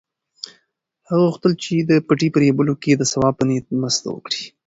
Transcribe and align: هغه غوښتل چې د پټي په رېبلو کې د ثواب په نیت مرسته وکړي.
هغه 1.07 1.23
غوښتل 1.27 1.53
چې 1.63 1.73
د 1.89 1.91
پټي 2.07 2.27
په 2.31 2.37
رېبلو 2.43 2.73
کې 2.83 2.91
د 2.95 3.03
ثواب 3.11 3.33
په 3.37 3.43
نیت 3.49 3.65
مرسته 3.81 4.07
وکړي. 4.09 4.43